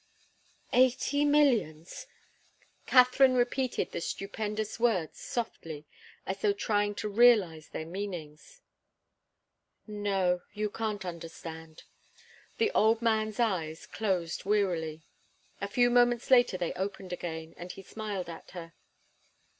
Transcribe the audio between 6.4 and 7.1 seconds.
though trying to